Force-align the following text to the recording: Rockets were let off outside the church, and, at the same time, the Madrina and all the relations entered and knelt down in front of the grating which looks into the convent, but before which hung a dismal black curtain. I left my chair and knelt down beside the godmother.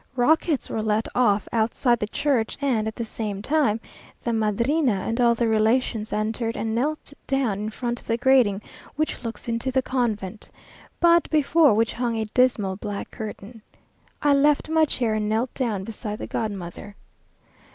Rockets 0.15 0.67
were 0.67 0.81
let 0.81 1.07
off 1.13 1.47
outside 1.53 1.99
the 1.99 2.07
church, 2.07 2.57
and, 2.59 2.87
at 2.87 2.95
the 2.95 3.05
same 3.05 3.43
time, 3.43 3.79
the 4.23 4.33
Madrina 4.33 5.01
and 5.05 5.21
all 5.21 5.35
the 5.35 5.47
relations 5.47 6.11
entered 6.11 6.57
and 6.57 6.73
knelt 6.73 7.13
down 7.27 7.59
in 7.59 7.69
front 7.69 8.01
of 8.01 8.07
the 8.07 8.17
grating 8.17 8.63
which 8.95 9.23
looks 9.23 9.47
into 9.47 9.69
the 9.71 9.83
convent, 9.83 10.49
but 10.99 11.29
before 11.29 11.75
which 11.75 11.93
hung 11.93 12.17
a 12.17 12.25
dismal 12.33 12.77
black 12.77 13.11
curtain. 13.11 13.61
I 14.23 14.33
left 14.33 14.69
my 14.69 14.85
chair 14.85 15.13
and 15.13 15.29
knelt 15.29 15.53
down 15.53 15.83
beside 15.83 16.17
the 16.17 16.25
godmother. 16.25 16.95